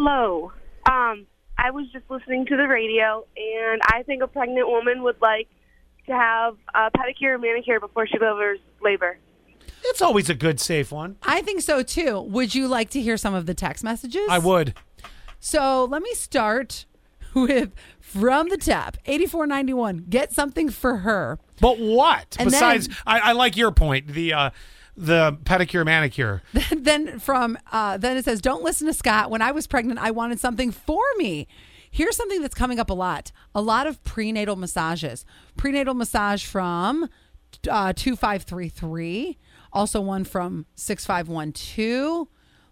Hello. 0.00 0.52
Um, 0.88 1.26
I 1.58 1.72
was 1.72 1.90
just 1.92 2.08
listening 2.08 2.46
to 2.46 2.56
the 2.56 2.68
radio, 2.68 3.26
and 3.36 3.80
I 3.84 4.04
think 4.04 4.22
a 4.22 4.28
pregnant 4.28 4.68
woman 4.68 5.02
would 5.02 5.20
like 5.20 5.48
to 6.06 6.12
have 6.12 6.54
a 6.72 6.88
pedicure 6.96 7.32
and 7.32 7.42
manicure 7.42 7.80
before 7.80 8.06
she 8.06 8.16
delivers 8.16 8.60
labor. 8.80 9.18
It's 9.86 10.00
always 10.00 10.30
a 10.30 10.36
good, 10.36 10.60
safe 10.60 10.92
one. 10.92 11.16
I 11.24 11.42
think 11.42 11.62
so 11.62 11.82
too. 11.82 12.20
Would 12.20 12.54
you 12.54 12.68
like 12.68 12.90
to 12.90 13.00
hear 13.00 13.16
some 13.16 13.34
of 13.34 13.46
the 13.46 13.54
text 13.54 13.82
messages? 13.82 14.28
I 14.30 14.38
would. 14.38 14.74
So 15.40 15.84
let 15.86 16.00
me 16.00 16.14
start 16.14 16.86
with 17.34 17.74
from 17.98 18.50
the 18.50 18.56
tap 18.56 18.98
8491. 19.04 20.06
Get 20.08 20.30
something 20.32 20.68
for 20.70 20.98
her. 20.98 21.40
But 21.60 21.80
what? 21.80 22.36
And 22.38 22.52
Besides, 22.52 22.86
then- 22.86 22.96
I, 23.04 23.18
I 23.18 23.32
like 23.32 23.56
your 23.56 23.72
point. 23.72 24.06
The 24.06 24.32
uh, 24.32 24.50
the 24.98 25.38
pedicure 25.44 25.84
manicure. 25.84 26.42
then 26.76 27.18
from 27.18 27.56
uh, 27.72 27.96
then 27.96 28.16
it 28.16 28.24
says, 28.24 28.40
"Don't 28.40 28.62
listen 28.62 28.86
to 28.86 28.92
Scott. 28.92 29.30
When 29.30 29.40
I 29.40 29.52
was 29.52 29.66
pregnant, 29.66 30.00
I 30.00 30.10
wanted 30.10 30.40
something 30.40 30.70
for 30.72 31.02
me." 31.16 31.46
Here's 31.90 32.16
something 32.16 32.42
that's 32.42 32.54
coming 32.54 32.78
up 32.78 32.90
a 32.90 32.94
lot: 32.94 33.32
a 33.54 33.62
lot 33.62 33.86
of 33.86 34.02
prenatal 34.04 34.56
massages. 34.56 35.24
Prenatal 35.56 35.94
massage 35.94 36.44
from 36.44 37.08
uh, 37.70 37.92
two 37.94 38.16
five 38.16 38.42
three 38.42 38.68
three. 38.68 39.38
Also 39.72 40.00
one 40.00 40.24
from 40.24 40.66
six 40.74 41.06
five 41.06 41.28
one 41.28 41.52
two. 41.52 42.28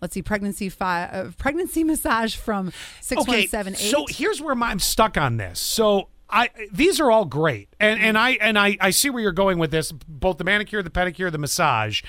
Let's 0.00 0.14
see, 0.14 0.22
pregnancy 0.22 0.68
five, 0.68 1.12
uh, 1.12 1.30
pregnancy 1.38 1.84
massage 1.84 2.36
from 2.36 2.72
six 3.00 3.26
one 3.26 3.48
seven 3.48 3.74
eight. 3.74 3.78
So 3.90 4.04
here's 4.08 4.40
where 4.40 4.54
my, 4.54 4.70
I'm 4.70 4.78
stuck 4.78 5.16
on 5.16 5.38
this. 5.38 5.58
So 5.58 6.08
I 6.30 6.50
these 6.72 7.00
are 7.00 7.10
all 7.10 7.24
great, 7.24 7.68
and 7.78 8.00
and 8.00 8.16
I 8.16 8.30
and 8.32 8.58
I 8.58 8.76
I 8.80 8.90
see 8.90 9.10
where 9.10 9.22
you're 9.22 9.32
going 9.32 9.58
with 9.58 9.70
this. 9.70 9.92
Both 9.92 10.38
the 10.38 10.44
manicure, 10.44 10.82
the 10.82 10.90
pedicure, 10.90 11.30
the 11.30 11.38
massage. 11.38 12.02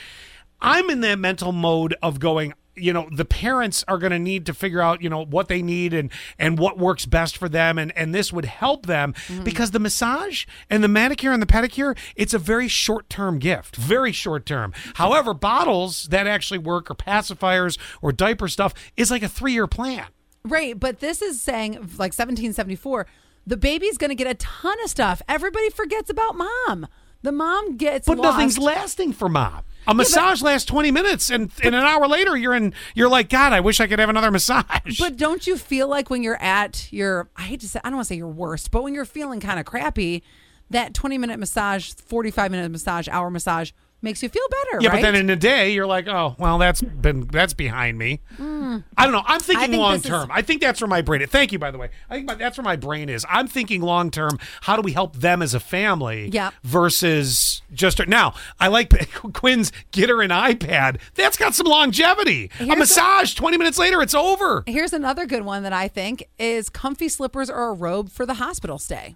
I'm 0.61 0.89
in 0.89 1.01
that 1.01 1.19
mental 1.19 1.51
mode 1.51 1.95
of 2.01 2.19
going. 2.19 2.53
You 2.73 2.93
know, 2.93 3.09
the 3.11 3.25
parents 3.25 3.83
are 3.89 3.97
going 3.97 4.13
to 4.13 4.19
need 4.19 4.45
to 4.45 4.53
figure 4.53 4.81
out, 4.81 5.01
you 5.01 5.09
know, 5.09 5.25
what 5.25 5.49
they 5.49 5.61
need 5.61 5.93
and 5.93 6.09
and 6.39 6.57
what 6.57 6.77
works 6.77 7.05
best 7.05 7.37
for 7.37 7.49
them, 7.49 7.77
and 7.77 7.91
and 7.97 8.15
this 8.15 8.31
would 8.31 8.45
help 8.45 8.85
them 8.85 9.13
mm-hmm. 9.13 9.43
because 9.43 9.71
the 9.71 9.79
massage 9.79 10.45
and 10.69 10.81
the 10.81 10.87
manicure 10.87 11.33
and 11.33 11.41
the 11.41 11.47
pedicure, 11.47 11.97
it's 12.15 12.33
a 12.33 12.39
very 12.39 12.69
short 12.69 13.09
term 13.09 13.39
gift, 13.39 13.75
very 13.75 14.13
short 14.13 14.45
term. 14.45 14.71
However, 14.95 15.33
bottles 15.33 16.05
that 16.05 16.27
actually 16.27 16.59
work 16.59 16.89
or 16.89 16.95
pacifiers 16.95 17.77
or 18.01 18.13
diaper 18.13 18.47
stuff 18.47 18.73
is 18.95 19.11
like 19.11 19.21
a 19.21 19.29
three 19.29 19.51
year 19.51 19.67
plan. 19.67 20.05
Right, 20.43 20.79
but 20.79 20.99
this 20.99 21.21
is 21.21 21.41
saying 21.41 21.73
like 21.73 22.13
1774, 22.13 23.05
the 23.45 23.57
baby's 23.57 23.97
going 23.97 24.09
to 24.09 24.15
get 24.15 24.27
a 24.27 24.35
ton 24.35 24.75
of 24.83 24.89
stuff. 24.89 25.21
Everybody 25.27 25.69
forgets 25.69 26.09
about 26.09 26.35
mom. 26.35 26.87
The 27.23 27.31
mom 27.31 27.77
gets 27.77 28.07
But 28.07 28.17
lost. 28.17 28.33
nothing's 28.37 28.57
lasting 28.57 29.13
for 29.13 29.29
mom. 29.29 29.61
A 29.87 29.93
massage 29.95 30.41
lasts 30.43 30.65
twenty 30.67 30.91
minutes, 30.91 31.31
and, 31.31 31.51
and 31.63 31.73
an 31.73 31.81
hour 31.83 32.07
later, 32.07 32.37
you're 32.37 32.53
in. 32.53 32.73
You're 32.93 33.09
like, 33.09 33.29
God, 33.29 33.51
I 33.51 33.61
wish 33.61 33.79
I 33.79 33.87
could 33.87 33.97
have 33.97 34.09
another 34.09 34.29
massage. 34.29 34.99
But 34.99 35.17
don't 35.17 35.45
you 35.47 35.57
feel 35.57 35.87
like 35.87 36.09
when 36.11 36.21
you're 36.21 36.41
at 36.41 36.91
your 36.93 37.29
I 37.35 37.43
hate 37.43 37.61
to 37.61 37.67
say 37.67 37.79
I 37.83 37.89
don't 37.89 37.95
want 37.97 38.05
to 38.07 38.13
say 38.13 38.17
your 38.17 38.27
worst, 38.27 38.69
but 38.69 38.83
when 38.83 38.93
you're 38.93 39.05
feeling 39.05 39.39
kind 39.39 39.59
of 39.59 39.65
crappy, 39.65 40.21
that 40.69 40.93
20 40.93 41.17
minute 41.17 41.39
massage, 41.39 41.93
45 41.93 42.51
minute 42.51 42.69
massage, 42.71 43.07
hour 43.07 43.31
massage 43.31 43.71
makes 44.01 44.23
you 44.23 44.29
feel 44.29 44.45
better, 44.49 44.83
yeah, 44.83 44.89
right? 44.89 44.97
but 44.97 45.01
then 45.01 45.15
in 45.15 45.29
a 45.29 45.35
day, 45.35 45.71
you're 45.71 45.85
like, 45.87 46.07
oh, 46.07 46.35
well, 46.39 46.57
that's 46.57 46.81
been 46.81 47.27
that's 47.27 47.53
behind 47.53 47.97
me. 47.97 48.21
Mm. 48.37 48.83
I 48.97 49.03
don't 49.03 49.13
know. 49.13 49.23
I'm 49.25 49.39
thinking 49.39 49.71
think 49.71 49.81
long 49.81 49.93
this 49.93 50.05
is- 50.05 50.09
term. 50.09 50.29
I 50.31 50.41
think 50.41 50.61
that's 50.61 50.81
where 50.81 50.87
my 50.87 51.01
brain. 51.01 51.21
is. 51.21 51.29
Thank 51.29 51.51
you, 51.51 51.59
by 51.59 51.71
the 51.71 51.77
way. 51.77 51.89
I 52.09 52.15
think 52.15 52.27
my, 52.27 52.35
that's 52.35 52.57
where 52.57 52.63
my 52.63 52.75
brain 52.75 53.09
is. 53.09 53.25
I'm 53.29 53.47
thinking 53.47 53.81
long 53.81 54.11
term. 54.11 54.39
How 54.61 54.75
do 54.75 54.81
we 54.81 54.93
help 54.93 55.17
them 55.17 55.41
as 55.41 55.53
a 55.53 55.59
family? 55.59 56.29
Yep. 56.29 56.53
Versus 56.63 57.61
just 57.73 58.05
now. 58.07 58.33
I 58.59 58.67
like 58.67 58.89
Quinn's 59.33 59.71
get 59.91 60.09
her 60.09 60.21
an 60.21 60.29
iPad. 60.31 60.99
That's 61.15 61.37
got 61.37 61.53
some 61.53 61.67
longevity. 61.67 62.49
a 62.59 62.63
Here's 62.65 62.77
massage. 62.79 63.33
Twenty 63.35 63.57
minutes 63.57 63.77
later, 63.77 64.01
it's 64.01 64.15
over. 64.15 64.63
Here's 64.67 64.93
another 64.93 65.25
good 65.25 65.43
one 65.43 65.63
that 65.63 65.73
I 65.73 65.87
think 65.87 66.27
is 66.39 66.69
comfy 66.69 67.09
slippers 67.09 67.49
or 67.49 67.69
a 67.69 67.73
robe 67.73 68.09
for 68.09 68.25
the 68.25 68.35
hospital 68.35 68.77
stay. 68.79 69.15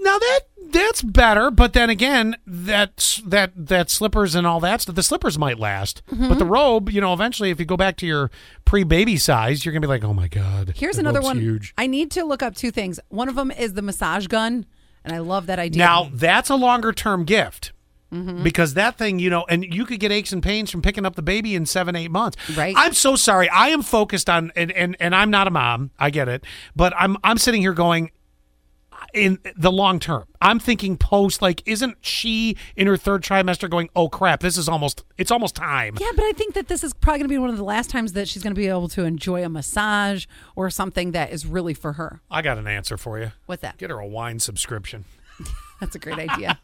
Now 0.00 0.18
that 0.18 0.40
that's 0.70 1.02
better, 1.02 1.50
but 1.50 1.72
then 1.72 1.90
again, 1.90 2.36
that 2.46 3.20
that 3.26 3.52
that 3.56 3.90
slippers 3.96 4.34
and 4.34 4.46
all 4.46 4.60
that 4.60 4.80
stuff, 4.82 4.94
the 4.94 5.02
slippers 5.02 5.38
might 5.38 5.58
last, 5.58 6.02
Mm-hmm. 6.10 6.28
but 6.28 6.38
the 6.38 6.44
robe, 6.44 6.90
you 6.90 7.00
know, 7.00 7.12
eventually, 7.12 7.50
if 7.50 7.58
you 7.58 7.66
go 7.66 7.76
back 7.76 7.96
to 7.98 8.06
your 8.06 8.30
pre-baby 8.64 9.16
size, 9.16 9.64
you're 9.64 9.72
gonna 9.72 9.80
be 9.80 9.86
like, 9.88 10.04
oh 10.04 10.14
my 10.14 10.28
god. 10.28 10.72
Here's 10.76 10.98
another 10.98 11.20
one. 11.20 11.38
Huge. 11.38 11.74
I 11.78 11.86
need 11.86 12.10
to 12.12 12.24
look 12.24 12.42
up 12.42 12.54
two 12.54 12.70
things. 12.70 13.00
One 13.08 13.28
of 13.28 13.34
them 13.34 13.50
is 13.50 13.74
the 13.74 13.82
massage 13.82 14.26
gun, 14.26 14.66
and 15.04 15.14
I 15.14 15.18
love 15.18 15.46
that 15.46 15.58
idea. 15.58 15.78
Now 15.82 16.10
that's 16.12 16.50
a 16.50 16.56
longer 16.56 16.92
term 16.92 17.24
gift. 17.24 17.72
Mm-hmm. 18.12 18.44
Because 18.44 18.74
that 18.74 18.96
thing, 18.96 19.18
you 19.18 19.28
know, 19.30 19.44
and 19.48 19.64
you 19.64 19.84
could 19.84 19.98
get 19.98 20.12
aches 20.12 20.32
and 20.32 20.40
pains 20.40 20.70
from 20.70 20.80
picking 20.80 21.04
up 21.04 21.16
the 21.16 21.22
baby 21.22 21.56
in 21.56 21.66
seven, 21.66 21.96
eight 21.96 22.10
months. 22.12 22.36
Right. 22.56 22.72
I'm 22.78 22.92
so 22.94 23.16
sorry. 23.16 23.48
I 23.48 23.70
am 23.70 23.82
focused 23.82 24.30
on, 24.30 24.52
and 24.54 24.70
and 24.70 24.96
and 25.00 25.12
I'm 25.12 25.28
not 25.28 25.48
a 25.48 25.50
mom. 25.50 25.90
I 25.98 26.10
get 26.10 26.28
it, 26.28 26.44
but 26.76 26.92
I'm 26.96 27.16
I'm 27.24 27.36
sitting 27.36 27.62
here 27.62 27.72
going, 27.74 28.12
in 29.14 29.38
the 29.56 29.72
long 29.72 29.98
term. 29.98 30.24
I'm 30.40 30.58
thinking 30.58 30.96
post 30.96 31.42
like 31.42 31.62
isn't 31.66 31.96
she 32.00 32.56
in 32.76 32.86
her 32.86 32.96
third 32.96 33.22
trimester 33.22 33.68
going, 33.68 33.88
"Oh 33.96 34.08
crap, 34.08 34.40
this 34.40 34.56
is 34.56 34.68
almost 34.68 35.04
it's 35.18 35.30
almost 35.30 35.54
time." 35.54 35.96
Yeah, 36.00 36.10
but 36.14 36.24
I 36.24 36.32
think 36.32 36.54
that 36.54 36.68
this 36.68 36.84
is 36.84 36.92
probably 36.94 37.20
going 37.20 37.28
to 37.28 37.34
be 37.34 37.38
one 37.38 37.50
of 37.50 37.56
the 37.56 37.64
last 37.64 37.90
times 37.90 38.12
that 38.12 38.28
she's 38.28 38.42
going 38.42 38.54
to 38.54 38.58
be 38.58 38.68
able 38.68 38.88
to 38.90 39.04
enjoy 39.04 39.44
a 39.44 39.48
massage 39.48 40.26
or 40.54 40.70
something 40.70 41.12
that 41.12 41.30
is 41.32 41.46
really 41.46 41.74
for 41.74 41.94
her. 41.94 42.20
I 42.30 42.42
got 42.42 42.58
an 42.58 42.66
answer 42.66 42.96
for 42.96 43.18
you. 43.18 43.32
What's 43.46 43.62
that? 43.62 43.78
Get 43.78 43.90
her 43.90 43.98
a 43.98 44.06
wine 44.06 44.38
subscription. 44.38 45.04
That's 45.80 45.94
a 45.94 45.98
great 45.98 46.18
idea. 46.18 46.58